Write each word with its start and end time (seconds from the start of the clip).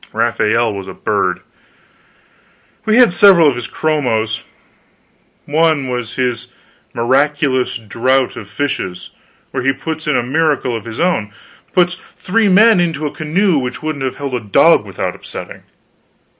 Raphael 0.13 0.73
was 0.73 0.87
a 0.87 0.95
bird. 0.95 1.41
We 2.85 2.97
had 2.97 3.13
several 3.13 3.47
of 3.47 3.55
his 3.55 3.67
chromos; 3.67 4.41
one 5.45 5.89
was 5.89 6.15
his 6.15 6.47
"Miraculous 6.91 7.77
Draught 7.77 8.35
of 8.35 8.49
Fishes," 8.49 9.11
where 9.51 9.61
he 9.61 9.71
puts 9.73 10.07
in 10.07 10.17
a 10.17 10.23
miracle 10.23 10.75
of 10.75 10.85
his 10.85 10.99
own 10.99 11.31
puts 11.73 12.01
three 12.17 12.49
men 12.49 12.79
into 12.79 13.05
a 13.05 13.11
canoe 13.13 13.59
which 13.59 13.83
wouldn't 13.83 14.03
have 14.03 14.15
held 14.15 14.33
a 14.33 14.39
dog 14.39 14.85
without 14.85 15.13
upsetting. 15.13 15.61